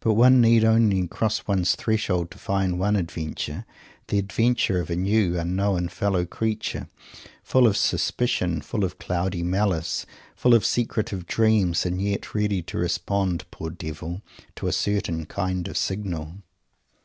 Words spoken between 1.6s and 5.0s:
threshold to find one adventure the adventure of a